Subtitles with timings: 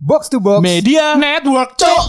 [0.00, 2.04] Box to Box Media Network, Cok.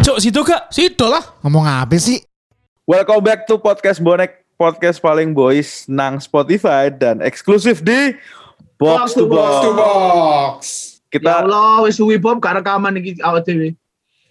[0.00, 0.68] Cok, situ kak?
[0.72, 1.22] Situ lah.
[1.44, 2.20] Ngomong apa sih?
[2.88, 8.16] Welcome back to podcast bonek podcast paling boys nang Spotify dan eksklusif di
[8.80, 9.52] Box, to Box.
[9.60, 10.58] to box.
[11.10, 13.74] Ya Kita Allah, wis suwi Bob gak rekaman iki awak dhewe.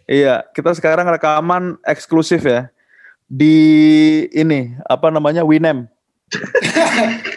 [0.06, 2.70] iya, kita sekarang rekaman eksklusif ya
[3.26, 3.58] di
[4.34, 5.86] ini apa namanya Winem.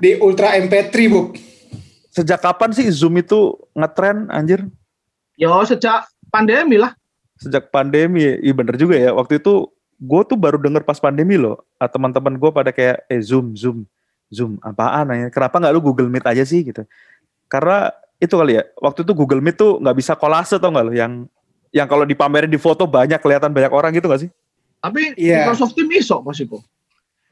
[0.00, 1.36] Di Ultra MP3, Bu.
[2.10, 4.66] Sejak kapan sih Zoom itu ngetren anjir?
[5.36, 6.96] Yo sejak pandemi lah.
[7.38, 9.12] Sejak pandemi, iya bener juga ya.
[9.14, 9.68] Waktu itu
[10.00, 11.60] gue tuh baru denger pas pandemi loh.
[11.76, 13.84] Ah, Teman-teman gue pada kayak, eh Zoom, Zoom,
[14.32, 15.28] Zoom, apaan ya?
[15.28, 16.82] Kenapa nggak lu Google Meet aja sih gitu?
[17.46, 20.92] Karena itu kali ya, waktu itu Google Meet tuh nggak bisa kolase tau nggak lo?
[20.92, 21.12] Yang
[21.70, 24.30] yang kalau dipamerin di foto banyak kelihatan banyak orang gitu gak sih?
[24.82, 25.46] Tapi Iya.
[25.46, 26.58] Microsoft Teams iso pas iku.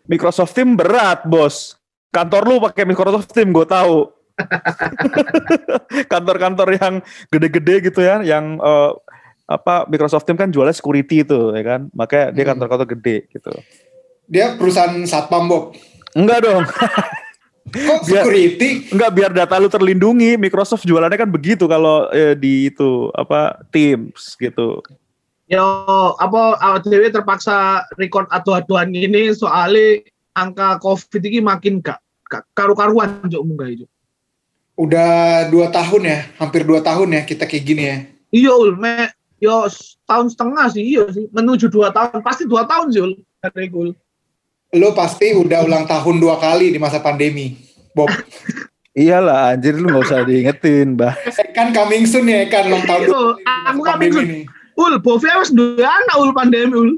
[0.06, 1.74] Microsoft Team berat bos.
[2.08, 4.08] Kantor lu pakai Microsoft Team gue tahu.
[6.12, 6.94] Kantor-kantor yang
[7.28, 8.90] gede-gede gitu ya, yang eh,
[9.48, 12.50] apa Microsoft Team kan jualnya security itu ya kan, makanya dia Hmm.
[12.54, 13.50] kantor-kantor gede gitu.
[14.28, 15.64] Dia perusahaan satpam, Bob.
[16.12, 16.64] Enggak dong,
[17.68, 18.88] Kok Biar- security?
[18.88, 20.40] enggak biar data lu terlindungi.
[20.40, 24.80] Microsoft jualannya kan begitu kalau eh, di itu apa Teams gitu.
[25.48, 25.64] Yo
[26.16, 30.00] apa awak dhewe terpaksa record adu-aduan gini soalnya
[30.38, 31.98] angka Covid ini makin gak,
[32.30, 33.86] gak karu-karuan juk munggah itu.
[34.78, 37.96] Udah dua tahun ya, hampir dua tahun ya kita kayak gini ya.
[38.30, 39.10] Iya ul, me
[39.42, 39.66] yo
[40.06, 43.90] tahun setengah sih iya sih menuju dua tahun pasti dua tahun sih ul dari ul.
[44.76, 47.56] Lo pasti udah ulang tahun dua kali di masa pandemi,
[47.96, 48.12] Bob.
[48.98, 51.14] Iyalah anjir lu nggak usah diingetin, Bah.
[51.54, 54.26] Kan coming soon ya, kan ulang tahun Iya, di masa aku coming pandemi soon.
[54.28, 54.44] nih.
[54.78, 56.90] Ul, Bovi harus dua anak ul pandemi ul.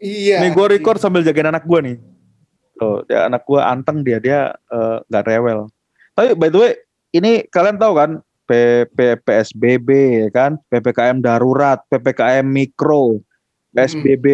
[0.00, 0.44] Iya.
[0.44, 1.96] Nih gue record sambil jagain anak gue nih.
[2.74, 5.70] Tuh, ya anak gue anteng dia, dia eh, nggak rewel.
[6.14, 6.72] Tapi by the way,
[7.14, 8.10] ini kalian tahu kan
[8.44, 9.88] PP, PSBB
[10.26, 13.22] ya kan, PPKM darurat, PPKM mikro,
[13.72, 14.26] PSBB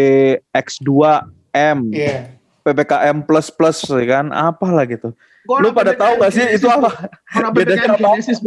[0.50, 2.34] X2M, Iya.
[2.60, 5.12] PPKM plus plus ya kan, apalah gitu.
[5.48, 6.90] Kok Lu pada PPKM tahu gak sih itu apa?
[7.56, 8.08] Bedanya apa?
[8.16, 8.40] Genesis,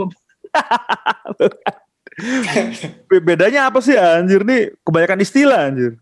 [3.10, 4.70] Bedanya apa sih anjir nih?
[4.86, 5.98] Kebanyakan istilah anjir.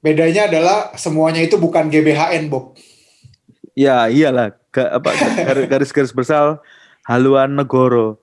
[0.00, 2.76] Bedanya adalah semuanya itu bukan GBHN, Bob.
[3.74, 5.10] Ya iyalah, Ga- apa
[5.42, 6.58] garis- garis-garis besar
[7.06, 8.18] haluan negoro.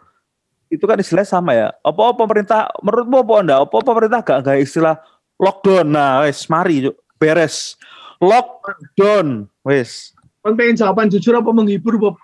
[0.67, 1.71] Itu kan istilahnya sama ya.
[1.79, 3.55] Apa pemerintah menurutmu apa anda?
[3.63, 4.99] Apa pemerintah gak gak istilah
[5.39, 5.87] lockdown?
[5.87, 7.79] Nah, wes mari yuk beres.
[8.19, 10.11] Lockdown, wes.
[10.43, 12.15] Kan pengen jawaban jujur apa menghibur, Bob?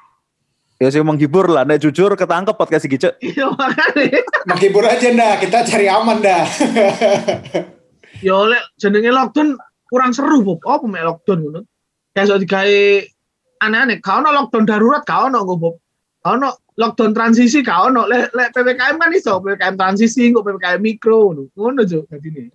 [0.81, 1.63] Ya sih menghibur lah.
[1.63, 3.07] Nek jujur ketangkep podcast gitu.
[3.23, 4.19] Iya makanya.
[4.44, 6.44] Menghibur aja dah, kita cari aman dah.
[8.19, 9.55] Ya oleh jenenge lockdown
[9.88, 10.59] kurang seru, Bob.
[10.67, 11.61] Apa mek lockdown ngono?
[12.11, 12.79] Kayak so digawe
[13.69, 13.97] aneh-aneh.
[14.03, 15.75] Kau ono lockdown darurat, kau ono kok, Bob.
[16.24, 18.03] Kau ono lockdown transisi, kau ono.
[18.09, 21.44] Lek lek PPKM kan iso, PPKM transisi, kok PPKM mikro ngono.
[21.56, 22.52] Ngono jo ini.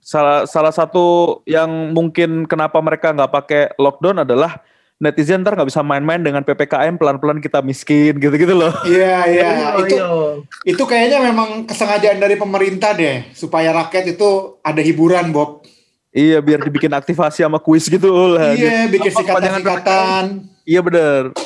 [0.00, 4.62] Salah salah satu yang mungkin kenapa mereka nggak pakai lockdown adalah
[4.96, 8.72] netizen ntar nggak bisa main-main dengan ppkm pelan-pelan kita miskin gitu-gitu loh.
[8.88, 9.50] Iya, iya.
[9.76, 10.06] Oh, Itu iya.
[10.72, 15.65] itu kayaknya memang kesengajaan dari pemerintah deh supaya rakyat itu ada hiburan, Bob.
[16.16, 18.56] Iya biar dibikin aktivasi sama kuis gitu lah.
[18.56, 20.48] Iya, bikin sikatan-sikatan.
[20.64, 21.36] Iya bener.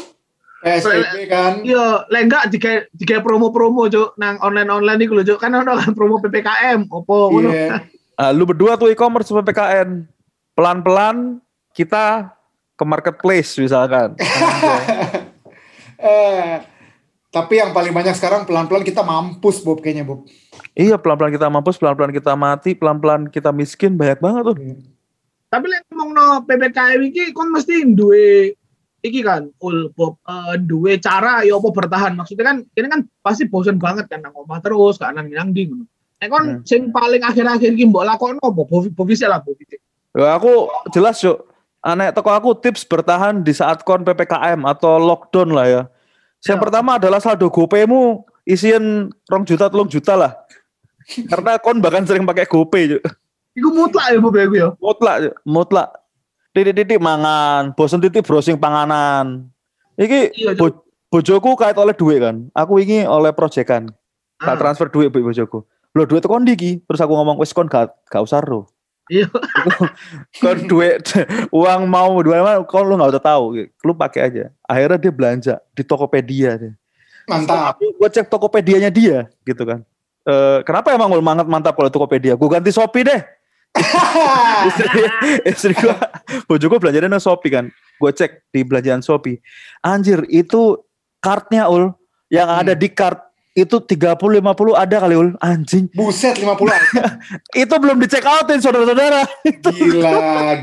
[0.63, 1.53] PSBB kan.
[1.67, 5.43] Iya, lek enggak digawe digawe promo-promo, Cuk, nang online-online iku lho, Cuk.
[5.43, 7.51] Kan ono kan promo PPKM, opo ngono.
[7.51, 7.83] Iya.
[8.15, 10.07] Ah, lu berdua tuh e-commerce sama PKN.
[10.55, 11.41] Pelan-pelan
[11.75, 12.31] kita
[12.79, 14.15] ke marketplace misalkan.
[16.01, 16.57] Eh,
[17.31, 20.27] tapi yang paling banyak sekarang pelan-pelan kita mampus, Bob kayaknya, Bob.
[20.75, 24.57] iya pelan-pelan kita mampus, pelan-pelan kita mati, pelan-pelan kita miskin banyak banget tuh.
[25.51, 28.55] Tapi lek ngomongno PPKM iki kon mesti duwe
[29.03, 32.15] iki kan ul Bob eh, duwe cara ya apa bertahan.
[32.15, 35.67] Maksudnya kan ini kan pasti bosen banget kan nang omah terus gak nang nang ndi
[35.67, 35.87] ngono.
[36.23, 36.63] Nek kon Hmm.
[36.63, 38.63] sing paling akhir-akhir iki mbok lakokno apa?
[39.11, 39.65] Sih lah Bovi.
[40.15, 41.47] Ya, aku jelas yuk.
[41.83, 45.83] Aneh toko aku tips bertahan di saat kon PPKM atau lockdown lah ya.
[46.41, 46.62] Yang Ya.
[46.62, 50.33] pertama adalah saldo GoPay-mu isiin rong juta, telung juta lah.
[51.28, 52.97] Karena kon bahkan sering pakai GoPay.
[52.97, 53.03] Cuk.
[53.51, 54.69] Iku mutlak ya Bob ya, iku ya.
[54.78, 55.89] mutlak mutlak
[56.51, 59.51] titik-titik mangan bosen titik browsing panganan
[59.95, 63.91] iki Iya, bo- bojoku kait oleh duit kan aku ingin oleh proyekan
[64.39, 67.66] tak Ah, transfer duit bu bojoku lo duit kon ki terus aku ngomong wis kon
[67.66, 68.71] gak gak usah ro
[69.10, 69.27] Iya.
[70.39, 71.03] kon duit
[71.51, 75.54] uang mau dua mana kon lu nggak usah tahu lu pakai aja akhirnya dia belanja
[75.74, 76.72] di Tokopedia dia
[77.30, 77.78] Mantap.
[77.78, 79.86] Gue cek Tokopedianya dia gitu kan.
[80.27, 82.34] Eh kenapa emang gue mantap mantap kalau Tokopedia?
[82.34, 83.22] Gue ganti Shopee deh.
[84.66, 84.89] istri
[85.47, 85.95] istri gue
[86.51, 89.39] bojo gue belanjanya nang Shopee kan gue cek di belanjaan Shopee
[89.78, 90.74] anjir itu
[91.22, 91.95] kartnya ul
[92.34, 93.29] yang ada di kart
[93.60, 94.41] itu 30 50
[94.72, 95.28] ada kali ul.
[95.39, 95.92] Anjing.
[95.92, 97.03] Buset 50 aja.
[97.62, 99.22] itu belum di check outin saudara-saudara.
[99.45, 100.12] Gila,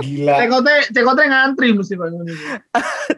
[0.01, 0.35] gila.
[0.41, 1.93] Cekote, cekote ngantri mesti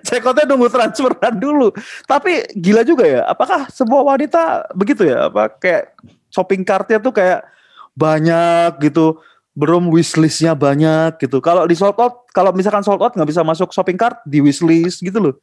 [0.04, 1.72] check outnya nunggu transferan dulu.
[2.04, 3.22] Tapi gila juga ya.
[3.26, 5.32] Apakah sebuah wanita begitu ya?
[5.32, 5.96] Apa kayak
[6.30, 7.48] shopping cartnya tuh kayak
[7.94, 9.20] banyak gitu.
[9.56, 11.44] Belum wishlistnya banyak gitu.
[11.44, 15.04] Kalau di sold out kalau misalkan sold out nggak bisa masuk shopping cart di wishlist
[15.04, 15.36] gitu loh.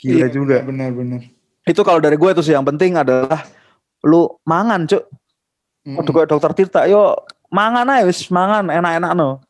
[0.00, 0.64] Gila Iya, juga.
[0.64, 1.20] Benar, benar.
[1.62, 3.46] itu kalau dari gue itu sih yang penting adalah
[4.02, 5.04] lu mangan cuk
[5.82, 5.98] Mm.
[6.06, 7.18] Kayak dokter Tirta yo
[7.50, 9.42] mangan aja wis mangan enak-enak no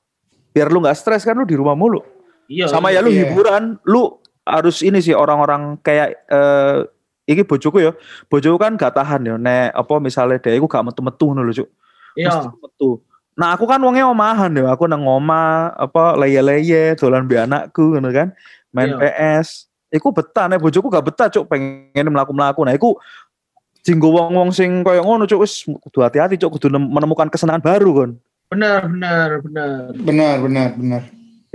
[0.56, 2.00] biar lu nggak stres kan lu di rumah mulu
[2.48, 2.72] Iya.
[2.72, 3.28] sama ya lu iya.
[3.28, 4.16] hiburan lu
[4.48, 6.88] harus ini sih orang-orang kayak eh
[7.28, 7.92] iki bojoku ya
[8.32, 11.68] bojoku kan gak tahan ya nek apa misalnya dia iku gak metu-metu ngono lho cuk
[12.16, 12.48] Iya.
[12.48, 13.04] Metu
[13.36, 18.08] nah aku kan wongnya omahan ya aku nang oma apa leye-leye dolan be anakku ngono
[18.08, 18.32] kan
[18.72, 19.04] main Iya.
[19.04, 22.96] PS iku betah nek bojoku gak betah cuk pengen melaku-melaku nah iku
[23.82, 27.90] jinggo wong-wong sing koyo ngono cuk wis kudu hati-hati cuk kudu nem- menemukan kesenangan baru
[27.92, 28.12] kon
[28.52, 29.72] Benar, benar, benar.
[29.96, 31.02] Benar, benar, benar.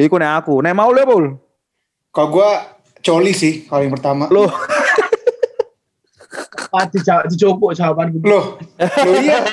[0.02, 1.26] iku nek aku nek mau le Pul
[2.10, 2.50] Kalau gua
[3.06, 4.26] coli sih kalau yang pertama.
[4.34, 4.50] Loh.
[6.68, 8.22] Ah, dijawab, dijopok jawaban gue.
[8.28, 9.48] Loh, loh iya.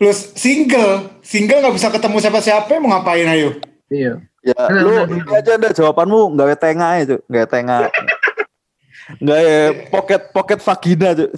[0.00, 3.60] Lu single, single nggak bisa ketemu siapa-siapa mau ngapain ayo?
[3.92, 4.24] Iya.
[4.40, 7.20] Ya, lu aja anda jawabanmu nggak tengah ya, Cuk.
[7.28, 7.78] Nggak tengah.
[9.06, 11.30] Nggak ya pocket pocket vagina, Cuk.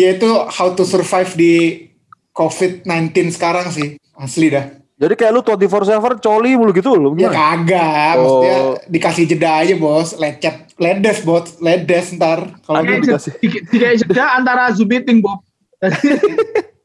[0.00, 1.86] ya itu how to survive di
[2.30, 3.98] COVID-19 sekarang sih.
[4.14, 4.70] Asli dah.
[4.94, 7.18] Jadi kayak lu 24/7 coli mulu gitu loh.
[7.18, 8.46] Ya kagak, Oh.
[8.46, 12.54] maksudnya dikasih jeda aja bos, lecet, ledes bos, ledes ntar.
[12.62, 13.10] Kalau gitu.
[13.10, 13.32] dikasih.
[13.74, 15.42] Tiga jeda antara Zoom meeting, Bob.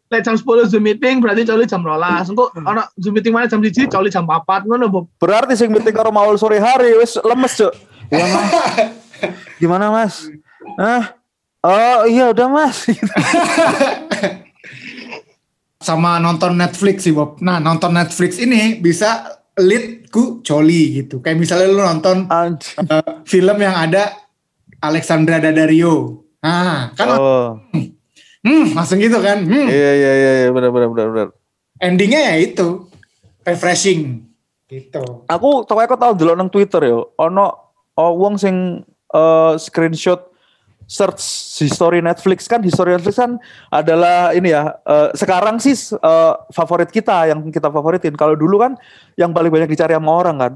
[0.10, 0.42] Lek jam 10
[0.74, 2.34] Zoom meeting berarti coli jam 12.
[2.34, 5.06] Engko ana Zoom meeting mana jam 1 coli jam 4 ngono, Bob.
[5.22, 7.74] Berarti sing penting karo maul sore hari wis lemes, Cuk.
[8.10, 8.52] Ya, Mas.
[9.58, 10.14] Gimana, Mas?
[10.76, 11.14] Ah.
[11.60, 12.88] Oh, iya udah, Mas.
[15.80, 17.40] sama nonton Netflix sih Bob.
[17.40, 21.24] Nah nonton Netflix ini bisa lead ku coli gitu.
[21.24, 22.52] Kayak misalnya lu nonton uh,
[23.24, 24.12] film yang ada
[24.80, 26.24] Alexandra Daddario.
[26.44, 27.56] Nah kan Oh.
[28.44, 29.40] hmm, langsung gitu kan.
[29.40, 31.28] Hmm, Iya, iya, iya, iya, benar benar benar benar.
[31.80, 32.92] endingnya ya itu
[33.42, 34.28] refreshing
[34.68, 35.24] gitu.
[35.26, 37.69] aku tau aku tau dulu nang Twitter yo ono
[38.00, 40.32] oh, wong sing eh, screenshot
[40.90, 41.22] search
[41.62, 43.38] history Netflix kan history Netflix kan
[43.70, 48.80] adalah ini ya eh, sekarang sih eh, favorit kita yang kita favoritin kalau dulu kan
[49.20, 50.54] yang paling banyak dicari sama orang kan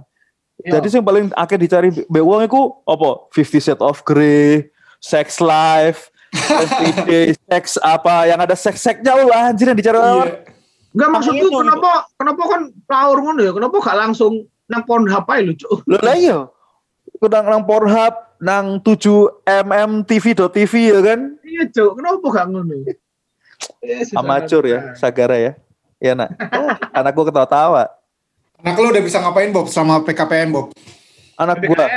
[0.62, 0.78] Iya.
[0.78, 4.70] jadi yang paling akeh dicari be wong iku apa Fifty Shades of Grey
[5.02, 10.54] Sex Life SPJ, Sex apa yang ada seks-seksnya lah anjir yang dicari orang Iya.
[10.94, 11.92] Enggak maksudku itu, kenapa
[12.22, 13.52] kenapa kan laur ngono ya?
[13.58, 15.82] Kenapa gak langsung nang Pornhub ae lho, Cuk?
[15.90, 16.46] Lho lah iya.
[17.24, 21.40] Iku nang nang Pornhub, nang 7mmtv.tv ya kan.
[21.40, 21.96] Iya, Cuk.
[21.96, 22.84] Kenapa gak ngono?
[23.80, 24.92] Eh, Amacur ya.
[24.92, 25.56] Sagara ya.
[26.04, 26.36] Iya nak.
[26.52, 27.88] Oh, anak gua ketawa-tawa.
[28.60, 30.76] Anak lu udah bisa ngapain Bob selama PKPN Bob?
[31.40, 31.88] Anak gua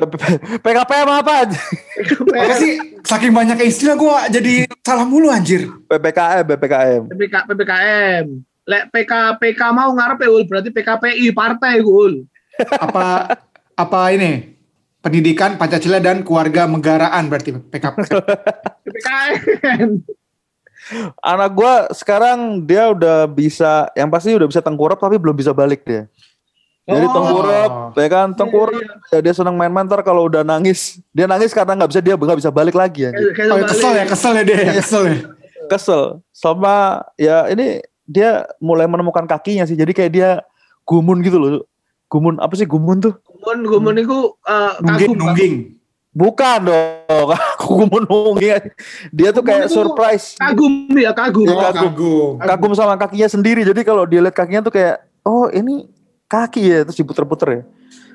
[0.00, 0.64] PPKM.
[0.64, 1.52] PKPM apa?
[1.52, 2.80] Apa sih?
[3.04, 5.68] Saking banyak istilah gua jadi salah mulu anjir.
[5.92, 7.12] PPKM, PPKM.
[7.12, 8.24] PPK, PPKM.
[8.64, 12.24] Lek PK PK mau ngarepe ul berarti PKPI partai ul.
[12.80, 13.36] Apa
[13.76, 14.56] apa ini?
[15.04, 18.10] Pendidikan Pancasila dan keluarga negaraan berarti PKP.
[18.82, 19.90] PPKM.
[21.22, 25.86] Anak gua sekarang dia udah bisa, yang pasti udah bisa tengkurap tapi belum bisa balik
[25.86, 26.10] dia.
[26.86, 27.14] Jadi Oh.
[27.18, 28.78] tengkurap, ya kan tengkurap.
[28.78, 32.14] Iya, Ya, dia senang main-main ntar kalau udah nangis, dia nangis karena nggak bisa dia
[32.14, 33.12] nggak bisa balik lagi ya.
[33.50, 33.74] Oh, balik.
[33.74, 35.18] kesel ya, kesel ya dia, ya, kesel ya.
[35.66, 40.30] kesel sama ya ini dia mulai menemukan kakinya sih jadi kayak dia
[40.86, 41.66] gumun gitu loh
[42.06, 45.54] gumun apa sih gumun tuh Gumun gumun iku eh, Nungging, kagum, nungging.
[46.10, 48.62] bukan dong aku gumun nungging
[49.10, 51.44] dia tuh kayak itu- surprise Kagum ya, kagum.
[51.44, 51.82] Oh, kagum.
[51.88, 52.32] kagum.
[52.40, 55.90] kagum sama kakinya sendiri jadi kalau dia lihat kakinya tuh kayak oh ini
[56.24, 57.62] kaki ya terus diputer-puter ya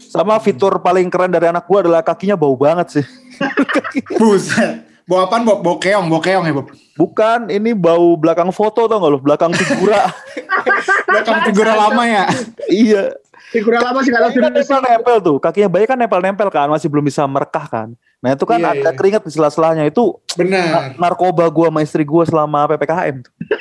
[0.01, 3.05] sama fitur paling keren dari anak gua adalah kakinya bau banget sih
[4.17, 4.88] Buset.
[5.01, 5.60] Bawa apaan Bob?
[5.60, 6.67] Bawa keong, bawa keong ya Bob.
[6.93, 10.07] bukan ini bau belakang foto tau gak lo belakang figura
[11.07, 12.24] Belakang figura lama ya.
[12.67, 13.03] iya
[13.51, 17.03] Figura lama sih kalau kan film nempel-nempel tuh, kakinya bayi kan nempel-nempel kan, masih belum
[17.03, 17.88] bisa merekah kan.
[18.17, 18.96] Nah itu kan Iya, ada iya.
[18.96, 20.96] keringat di sela-selanya itu Benar.
[20.96, 23.22] narkoba gua sama istri gua selama PPKM.
[23.22, 23.34] tuh.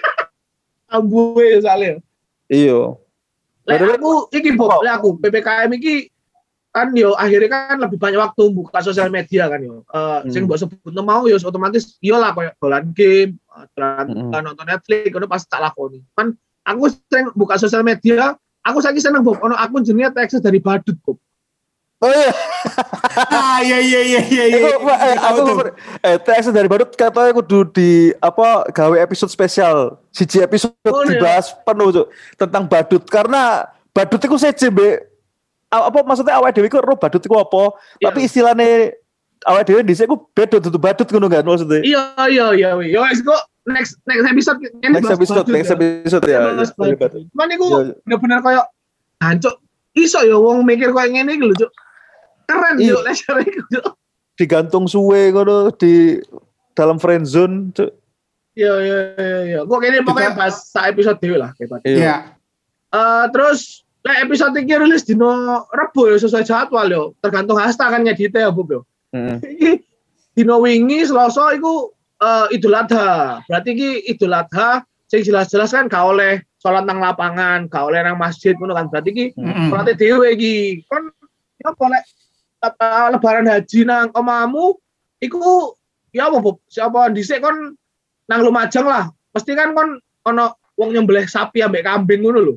[0.88, 1.98] ambue soalnya.
[2.46, 2.98] Iyo.
[3.62, 5.94] Lek Padahal- aku iki Bob, lek aku PPKM iki
[6.70, 9.82] kan yo akhirnya kan lebih banyak waktu buka sosial media kan yo.
[9.86, 10.30] Eh Hmm.
[10.30, 14.38] sing mbok sebut mau yo otomatis yo lah kayak dolan game, eh, dolan Mm-mm.
[14.40, 15.98] nonton Netflix ngono pasti tak lakoni.
[16.14, 20.58] Kan aku sering buka sosial media, aku saiki seneng Bob, ono akun jenenge teks dari
[20.58, 21.16] Badut Bob.
[22.00, 22.32] Oh iya,
[23.36, 24.58] ah iya iya iya iya iya.
[24.72, 25.54] Iku, eh, Tahu aku tuh.
[26.00, 30.00] eh TX dari Badut katanya kudu di apa gawe episode spesial.
[30.08, 31.20] Siji episode Oh, iya.
[31.20, 32.06] dibahas penuh Cuk,
[32.40, 34.96] tentang Badut karena Badut itu seje Mbak.
[35.70, 37.76] A- apa maksudnya awake dhewe iku ro Badut iku apa?
[38.00, 38.08] Iya.
[38.08, 38.96] Tapi istilahnya
[39.48, 41.80] awake dhewe dhisik iku beda dudu Badut ngono kan maksudnya.
[41.80, 42.70] Iya iya iya.
[42.76, 42.88] wih.
[42.92, 45.76] Yo wis kok next next episode ini Next episode, next ya.
[45.76, 46.38] episode ya.
[46.52, 47.22] Bahas ya, badut.
[47.32, 47.94] Cuman iku Iya, iya.
[48.04, 48.66] bener-bener kayak
[49.20, 49.54] hancur.
[49.96, 51.70] Iso ya wong mikir kayak ngene iki lho, Cuk.
[52.46, 52.92] Keren Iya.
[52.94, 53.86] yo leisure iku, Cuk.
[54.36, 56.18] Digantung suwe ngono di
[56.74, 57.72] dalam friend zone.
[57.72, 57.90] Cuk.
[58.54, 59.60] Iya iya iya iya.
[59.64, 61.80] Kok kene pokoknya Kita- bahas sak episode dhewe lah kayak.
[61.86, 61.96] Iya.
[61.96, 62.16] Iya.
[62.90, 65.30] Eh, terus lek episode iki rilis dino
[65.70, 67.02] Rebo ya sesuai jadwal yo.
[67.22, 68.80] Tergantung hasta kan ngedite ya, Bob yo.
[69.14, 69.82] Iki
[70.38, 71.90] dino wingi Selasa iku
[72.22, 73.42] eh, Idul Adha.
[73.46, 78.16] Berarti iki Idul Adha sing jelas-jelas kan gak oleh sholat nang lapangan, gak oleh nang
[78.20, 78.86] masjid ngono kan.
[78.86, 79.74] Berarti iki Mm-mm.
[79.74, 80.86] sholat dhewe iki.
[80.86, 81.10] Kon
[81.58, 82.04] ya apa lek
[82.64, 84.78] eh, lebaran haji nang omamu
[85.18, 85.74] iku
[86.14, 86.54] ya apa?
[86.70, 87.74] Siapa dhisik kon
[88.30, 89.10] nang Lumajang lah.
[89.34, 92.54] Mesti kan kon ono wong nyembelih sapi ambek kambing ngono lho.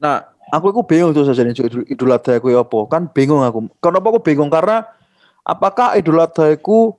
[0.00, 1.54] Nah, aku itu bingung tuh saja nih
[1.86, 2.78] Idul, Adha aku ya apa?
[2.90, 3.70] Kan bingung aku.
[3.78, 4.50] Kenapa aku bingung?
[4.50, 4.82] Karena
[5.44, 6.96] apakah Idul Adha aku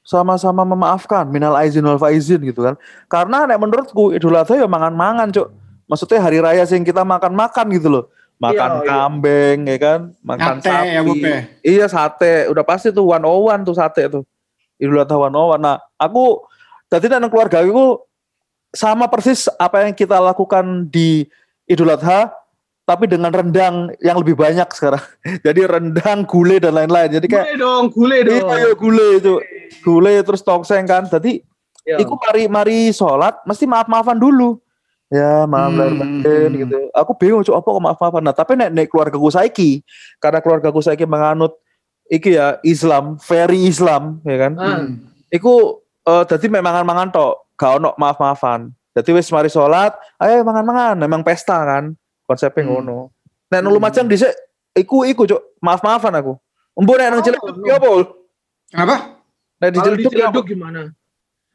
[0.00, 2.74] sama-sama memaafkan minal aizin wal faizin gitu kan?
[3.10, 5.48] Karena nek menurutku Idul Adha ya mangan-mangan, Cuk.
[5.90, 8.04] Maksudnya hari raya sing kita makan-makan gitu loh.
[8.40, 8.88] Makan Iya, iya.
[8.88, 10.96] kambing ya kan, makan Sate sapi.
[10.96, 11.40] ya, Bob, ya?
[11.60, 14.24] Iya sate, udah pasti tuh one on one tuh sate tuh.
[14.80, 15.60] Idul Adha one on one.
[15.60, 16.40] Nah, aku
[16.88, 18.00] tadi dan keluarga aku
[18.72, 21.28] sama persis apa yang kita lakukan di
[21.68, 22.32] Idul Adha,
[22.90, 24.98] tapi dengan rendang yang lebih banyak sekarang.
[25.46, 27.14] Jadi rendang, gulai dan lain-lain.
[27.14, 28.34] Jadi kayak Gule dong, gule dong.
[28.34, 29.34] iya iya, gulai itu,
[29.86, 31.06] gulai terus tongseng kan.
[31.06, 31.46] Jadi
[31.80, 31.96] Iya.
[32.04, 34.60] Iku mari mari sholat mesti maaf maafan dulu.
[35.08, 36.02] Ya maaf lahir Hmm.
[36.20, 36.78] batin gitu.
[36.92, 38.22] Aku bingung cok apa kok maaf maafan.
[38.22, 39.70] Nah tapi nek nek keluarga gue saiki
[40.20, 41.56] karena keluarga gue saiki menganut
[42.06, 44.52] iki ya Islam, very Islam ya kan.
[44.60, 44.66] Ah.
[44.84, 45.08] Hmm.
[45.32, 48.68] Iku eh tadi memang mangan tok, gak ono maaf maafan.
[48.92, 51.96] Jadi wis mari sholat, ayo mangan mangan, memang pesta kan
[52.30, 52.70] konsepnya Hmm.
[52.86, 52.98] ngono.
[53.50, 54.30] Nek nulu macam dhisik
[54.78, 56.38] iku iku cok maaf maafan aku.
[56.78, 57.66] Embo nek nang Oh, cilik no.
[57.66, 57.88] ya apa?
[57.90, 58.04] Ul?
[58.70, 58.96] Kenapa?
[59.58, 59.98] Nek di apa?
[59.98, 60.80] diceleduk gimana?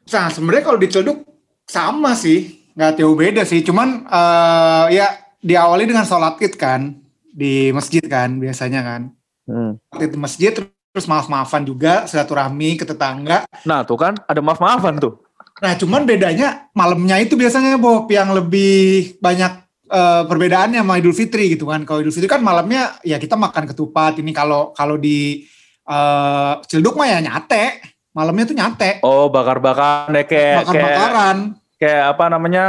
[0.06, 1.18] Nah, sebenarnya kalau dicelduk
[1.66, 3.64] sama sih, nggak jauh beda sih.
[3.64, 5.08] Cuman eh, ya
[5.40, 6.92] diawali dengan sholat id kan
[7.26, 9.02] di masjid kan biasanya kan.
[9.48, 9.80] Hmm.
[9.96, 13.48] Di masjid terus maaf-maafan juga silaturahmi ke tetangga.
[13.64, 15.24] Nah tuh kan ada maaf maafan tuh.
[15.56, 21.54] Nah, cuman bedanya malamnya itu biasanya Bob yang lebih banyak eh, perbedaannya sama Idul Fitri
[21.54, 21.86] gitu kan.
[21.86, 24.18] Kalau Idul Fitri kan malamnya ya kita makan ketupat.
[24.18, 25.46] Ini kalau kalau di
[25.86, 27.94] eh Cilduk mah ya nyate.
[28.16, 28.90] Malamnya tuh nyate.
[29.04, 31.36] Oh bakar-bakaran ya kayak kayak Bakar-bakaran.
[31.76, 32.64] kayak apa namanya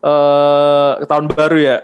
[0.00, 1.76] eh tahun baru ya.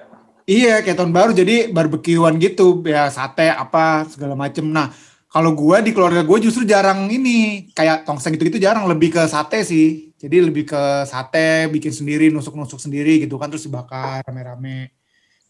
[0.47, 4.63] Iya, kayak tahun baru jadi barbekyuan gitu, ya sate apa segala macem.
[4.63, 4.95] Nah,
[5.27, 9.67] kalau gua di keluarga gue justru jarang ini, kayak tongseng gitu-gitu jarang, lebih ke sate
[9.67, 10.06] sih.
[10.17, 14.97] Jadi lebih ke sate, bikin sendiri, nusuk-nusuk sendiri gitu kan, terus dibakar rame-rame.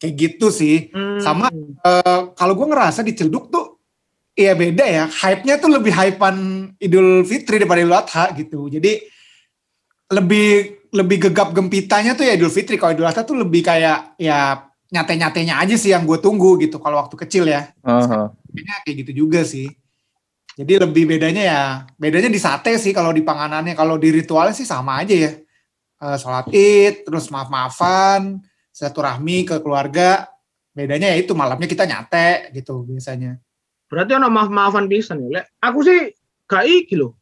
[0.03, 0.91] Kayak gitu sih.
[0.91, 1.23] Hmm.
[1.23, 3.79] Sama eh, kalau gue ngerasa di Cilduk tuh,
[4.35, 5.05] iya beda ya.
[5.07, 6.37] Hype-nya tuh lebih hypean
[6.83, 8.67] Idul Fitri daripada Idul Adha gitu.
[8.67, 9.01] Jadi
[10.07, 10.49] lebih
[10.95, 12.75] lebih gegap gempitanya tuh ya Idul Fitri.
[12.77, 16.83] Kalau Idul Adha tuh lebih kayak ya nyate-nyatenya aja sih yang gue tunggu gitu.
[16.83, 17.71] Kalau waktu kecil ya,
[18.51, 19.71] kayaknya kayak gitu juga sih.
[20.57, 21.63] Jadi lebih bedanya ya,
[22.01, 23.77] bedanya di sate sih kalau di panganannya.
[23.77, 25.33] Kalau di ritualnya sih sama aja ya.
[25.97, 28.41] Eh, sholat id, terus maaf-maafan,
[28.73, 30.29] silaturahmi ke keluarga.
[30.73, 33.41] Bedanya ya itu malamnya kita nyate gitu biasanya.
[33.89, 35.41] Berarti ono maaf-maafan pisan ya.
[35.41, 36.13] Lek aku sih
[36.45, 37.17] gak iki lho.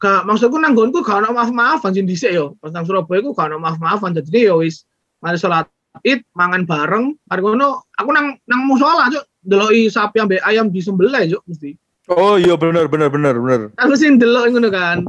[0.00, 2.56] Gak maksudku nang nggonku gak ono maaf-maafan sing dhisik yo.
[2.56, 4.16] Pas nang Surabaya ku gak ono maaf-maafan.
[4.16, 4.88] Jadi yo wis
[5.20, 5.68] mari salat
[6.04, 7.12] Id mangan bareng.
[7.28, 11.72] Mari ngono aku nang nang musola cuk deloki sapi ambek ayam disembelih cuk mesti.
[12.06, 13.60] Oh iya benar benar benar benar.
[13.82, 15.02] Aku sih ndelok ngono kan.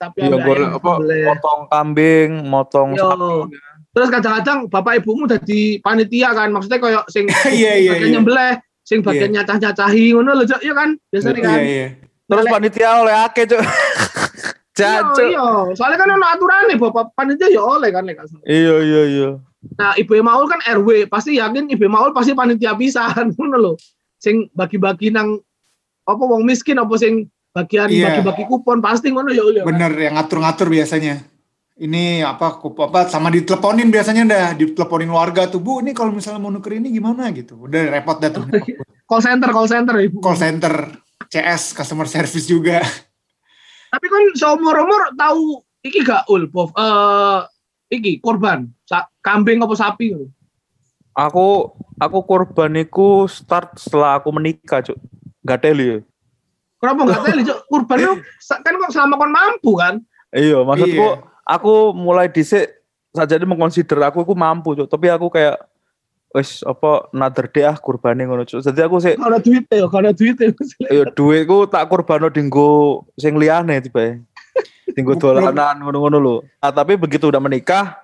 [0.00, 3.04] Sapi Iya ayam apa motong kambing, motong Yo.
[3.04, 3.56] sapi.
[3.94, 6.50] Terus kadang-kadang bapak ibumu dadi panitia kan.
[6.50, 8.14] Maksudnya koyo sing Iya, iya, bagian iya.
[8.18, 8.52] nyembelih,
[8.82, 10.60] sing bagian nyacah-nyacahi ngono lho cuk.
[10.64, 10.88] Iya kan?
[11.12, 11.58] Biasanya kan.
[11.62, 11.86] iya.
[12.24, 13.62] Terus panitia oleh ake cuk.
[14.74, 15.30] Iya, Jancuk.
[15.30, 15.46] iya.
[15.78, 18.18] Soalnya kan ono aturannya bapak panitia ya oleh kan lek.
[18.42, 19.30] Iya iya iya.
[19.78, 23.72] Nah, Ibu Maul kan RW, pasti yakin Ibu Maul pasti panitia pisan ngono lho.
[24.18, 25.38] Sing bagi-bagi nang
[26.04, 28.20] apa wong miskin apa sing bagian Iya.
[28.20, 29.62] bagi-bagi kupon pasti ngono ya Ul, ya.
[29.62, 29.68] kan?
[29.70, 31.24] Bener yang ngatur-ngatur biasanya.
[31.74, 36.38] Ini apa kup apa sama diteleponin biasanya dah diteleponin warga tuh bu ini kalau misalnya
[36.38, 38.46] mau nuker ini gimana gitu udah repot dah tuh
[39.04, 40.22] Call center, call center Ibu.
[40.22, 40.70] call center
[41.26, 42.78] CS customer service juga
[43.90, 46.70] Tapi kan seumur-umur tahu iki gak ul, Bob.
[46.72, 47.38] Eh
[47.92, 50.14] iki korban, Sa- kambing apa sapi.
[51.12, 54.98] Aku aku korban iku start setelah aku menikah cuk.
[55.44, 55.98] Nggak teli ya.
[56.80, 57.58] Kenapa nggak teli, Cok?
[57.70, 58.12] Kurban lu
[58.44, 59.94] kan kok selama kon mampu kan?
[60.34, 61.22] Iya, maksudku Iya.
[61.46, 62.66] aku mulai dhisik
[63.14, 64.88] saja mengkonsider aku aku mampu, Cuk.
[64.90, 65.60] Tapi aku kayak
[66.34, 68.60] wis apa nader deh ah kurbane ngono, Cuk.
[68.60, 70.50] Jadi aku sih Kalau duit ya, kalau duit ya.
[70.90, 74.18] ya duitku tak kurbano dinggo sing liyane tiba.
[74.92, 76.36] Dinggo dolanan ngono-ngono lho.
[76.60, 77.96] Nah, tapi begitu udah menikah,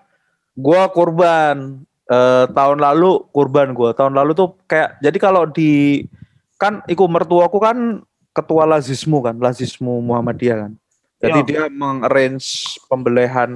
[0.56, 1.85] gua kurban.
[2.11, 3.94] Eh, tahun lalu kurban gua.
[3.94, 6.02] Tahun lalu tuh kayak jadi kalau di
[6.60, 8.04] kan iku mertuaku kan
[8.36, 10.72] ketua lazismu kan, lazismu Muhammadiyah kan.
[11.20, 11.48] Jadi Iya.
[11.48, 13.50] dia mengarrange pembelian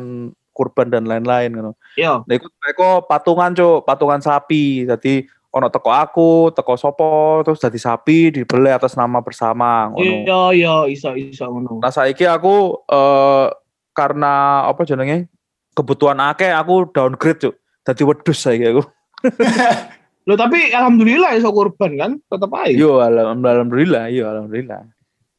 [0.56, 1.72] kurban dan lain-lain gitu.
[2.00, 2.24] Iya.
[2.24, 4.88] Nah, ikut mereka patungan cuk, patungan sapi.
[4.88, 10.02] Jadi ono teko aku, teko sopo, terus jadi sapi dibeli atas nama bersama ngono.
[10.02, 11.78] Iya, iya, iso iso ngono.
[11.78, 13.46] Nah saiki aku eh
[13.94, 15.30] karena apa jenenge
[15.78, 17.54] kebutuhan akeh aku downgrade cuk.
[17.84, 18.82] Dadi wedhus saiki aku.
[20.24, 22.72] Loh tapi alhamdulillah iso kurban kan, tetep aja.
[22.72, 24.88] Yo alham- alhamdulillah, yo alhamdulillah.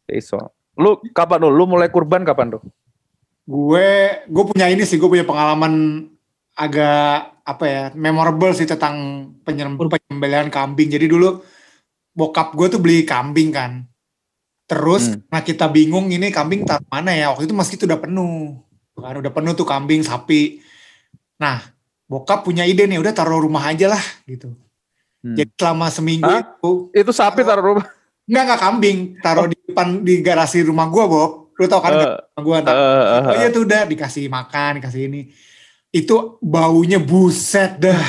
[0.06, 0.38] Iso.
[0.77, 1.50] Lu kapan lu?
[1.50, 2.62] Lu mulai kurban kapan tuh?
[3.46, 6.06] Gue gue punya ini sih, gue punya pengalaman
[6.54, 10.89] agak apa ya, memorable sih tentang penyem- penyembelihan kambing.
[10.89, 11.42] Jadi dulu
[12.13, 13.86] bokap gue tuh beli kambing kan.
[14.65, 15.22] Terus Hmm.
[15.30, 17.34] nah kita bingung ini kambing taruh mana ya.
[17.34, 18.62] Waktu itu meski itu udah penuh.
[18.98, 20.62] Kan udah penuh tuh kambing, sapi.
[21.38, 21.62] Nah,
[22.08, 24.54] bokap punya ide nih, udah taruh rumah aja lah gitu.
[25.25, 25.34] Hmm.
[25.34, 26.46] Jadi selama seminggu Hah?
[26.46, 27.86] itu Itu sapi taruh rumah.
[28.29, 31.32] enggak enggak kambing, taruh di depan di garasi rumah gua, Bob.
[31.58, 34.29] Lu tau kan Eh, garasi rumah gua eh, ntar eh, Oh iya tuh udah dikasih
[34.29, 35.22] makan, dikasih ini.
[35.89, 38.01] Itu baunya buset dah.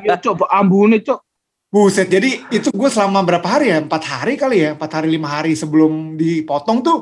[0.00, 1.20] Iya, coba ambune, Cok.
[1.68, 2.08] Buset.
[2.08, 3.84] Jadi itu gue selama berapa hari ya?
[3.84, 4.72] Empat hari kali ya?
[4.72, 6.98] Empat hari, lima hari sebelum dipotong tuh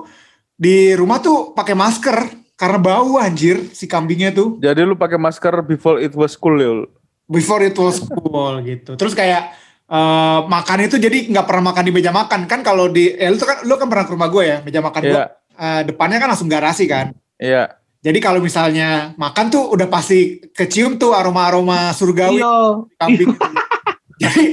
[0.56, 2.18] di rumah tuh pakai masker.
[2.56, 4.56] Karena bau anjir si kambingnya tuh.
[4.64, 6.88] Jadi lu pakai masker before it was cool ya.
[7.26, 8.94] Before it was cool gitu.
[8.94, 9.50] Terus kayak
[9.86, 12.46] eh, makan itu jadi nggak pernah makan di meja makan.
[12.46, 14.56] Kan kalau di, eh, lu tuh kan, lu kan pernah ke rumah gue ya.
[14.62, 15.26] Meja makan gue Iya,
[15.58, 17.10] eh, depannya kan langsung garasi kan.
[17.38, 17.70] iya.
[17.98, 22.86] Jadi kalau misalnya makan tuh udah pasti kecium tuh aroma-aroma surgawi Iya.
[22.94, 23.34] kambing.
[24.22, 24.44] jadi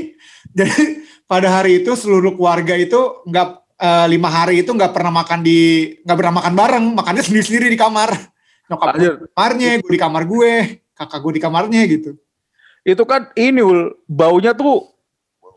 [0.49, 0.81] jadi
[1.23, 3.47] pada hari itu seluruh keluarga itu nggak
[3.77, 7.77] eh, lima hari itu nggak pernah makan di nggak pernah makan bareng, makannya sendiri-sendiri di
[7.77, 8.09] kamar.
[8.69, 10.51] Nyokap gue di kamarnya, gue di kamar gue,
[10.97, 12.09] kakak gue di kamarnya gitu.
[12.83, 14.91] Itu kan ini Ul, baunya tuh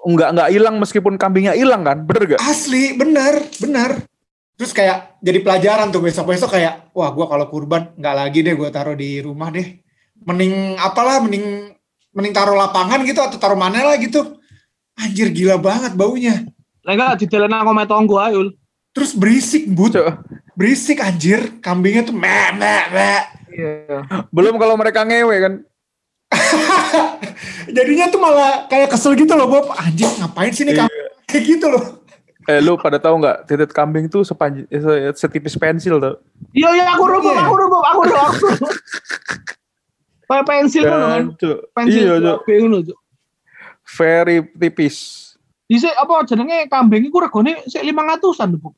[0.06, 2.40] nggak nggak hilang meskipun kambingnya hilang kan, bener gak?
[2.46, 4.06] Asli, bener, bener.
[4.56, 8.70] Terus kayak jadi pelajaran tuh besok-besok kayak, wah gue kalau kurban nggak lagi deh gue
[8.70, 9.82] taruh di rumah deh.
[10.22, 11.76] Mending apalah, mending
[12.16, 14.38] mending taruh lapangan gitu atau taruh mana lah gitu.
[14.96, 16.46] Anjir gila banget baunya.
[16.86, 18.54] Enggak didelen aku met tonggo ae, Ul.
[18.96, 19.92] Terus berisik, but.
[19.92, 20.08] Cuk.
[20.56, 21.60] Berisik anjir.
[21.60, 23.20] Kambingnya tuh meh, meh, meh.
[23.52, 24.24] Iya.
[24.32, 25.54] Belum kalau mereka ngewe kan.
[27.76, 29.66] Jadinya tuh malah kayak kesel gitu loh, Bob.
[29.74, 30.80] Anjir ngapain sih nih Iya.
[30.84, 31.04] kambing?
[31.28, 31.84] Kayak gitu loh.
[32.46, 36.14] Eh lu pada tahu nggak titik kambing tuh sepanjang se- setipis pensil tuh.
[36.54, 37.42] Iya, iya aku rubuh, Iya.
[37.42, 38.70] aku rubuh, aku rubuh, aku rubuh.
[40.26, 41.24] Kayak pensil ngono kan.
[41.34, 41.58] Cuk.
[41.72, 42.98] Pensil Iya, Cuk.
[43.98, 44.96] Very tipis.
[45.66, 48.70] Dhisik apa jenenge kambing iku regane sik 500-an, Bu.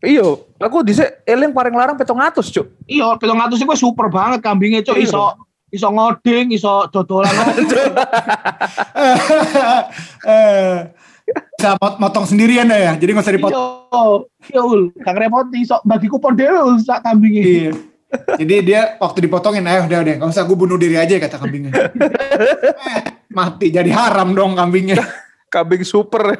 [0.00, 0.24] Iya,
[0.56, 2.66] aku dhisik eling paling larang 700, Cuk.
[2.84, 4.96] Iya, 700 iku super banget kambingnya, Cuk.
[4.96, 5.08] Iya.
[5.08, 5.24] Iso
[5.70, 7.32] iso ngoding, iso dodolan.
[10.20, 10.76] Eh,
[11.30, 12.92] Bisa mot- motong sendirian dah ya.
[12.98, 14.26] Jadi nggak usah dipotong.
[14.50, 17.42] Iya, iya ul, gak ngerepoti, iso bagi kupon dhewe ul sak kambingnya.
[17.46, 17.72] Iya.
[18.42, 21.72] Jadi dia waktu dipotongin, ayo udah udah, nggak usah gue bunuh diri aja kata kambingnya.
[22.90, 24.98] Eh, Mati jadi haram dong kambingnya.
[25.46, 26.34] Kambing super.